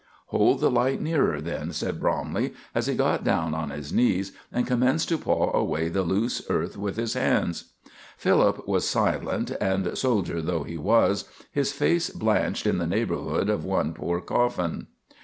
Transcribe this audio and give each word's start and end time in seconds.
"Hold 0.29 0.61
the 0.61 0.71
light 0.71 0.99
nearer, 0.99 1.39
then," 1.41 1.73
said 1.73 1.99
Bromley, 1.99 2.55
as 2.73 2.87
he 2.87 2.95
got 2.95 3.23
down 3.23 3.53
on 3.53 3.69
his 3.69 3.93
knees 3.93 4.31
and 4.51 4.65
commenced 4.65 5.09
to 5.09 5.17
paw 5.19 5.55
away 5.55 5.89
the 5.89 6.01
loose 6.01 6.41
earth 6.49 6.75
with 6.75 6.95
his 6.97 7.13
hands. 7.13 7.65
Philip 8.17 8.67
was 8.67 8.89
silent, 8.89 9.51
and, 9.61 9.95
soldier 9.95 10.41
though 10.41 10.63
he 10.63 10.79
was, 10.79 11.25
his 11.51 11.71
face 11.71 12.09
blanched 12.09 12.65
in 12.65 12.79
the 12.79 12.87
neighborhood 12.87 13.47
of 13.47 13.63
one 13.63 13.93
poor 13.93 14.21
coffin. 14.21 14.87